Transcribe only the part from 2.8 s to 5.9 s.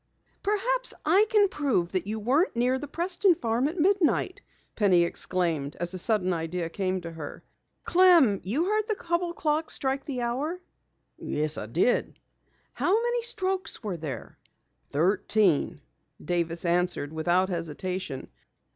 Preston farm at midnight!" Penny exclaimed